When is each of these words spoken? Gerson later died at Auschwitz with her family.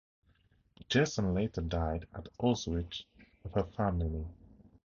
Gerson 0.89 1.35
later 1.35 1.61
died 1.61 2.07
at 2.15 2.27
Auschwitz 2.39 3.03
with 3.43 3.53
her 3.53 3.65
family. 3.77 4.25